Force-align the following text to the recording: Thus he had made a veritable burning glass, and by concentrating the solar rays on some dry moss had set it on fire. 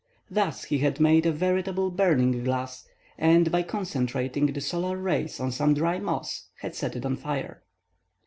Thus 0.31 0.63
he 0.63 0.79
had 0.79 0.99
made 0.99 1.27
a 1.27 1.31
veritable 1.31 1.91
burning 1.91 2.43
glass, 2.43 2.87
and 3.19 3.51
by 3.51 3.61
concentrating 3.61 4.47
the 4.47 4.59
solar 4.59 4.97
rays 4.97 5.39
on 5.39 5.51
some 5.51 5.75
dry 5.75 5.99
moss 5.99 6.49
had 6.61 6.73
set 6.73 6.95
it 6.95 7.05
on 7.05 7.15
fire. 7.17 7.61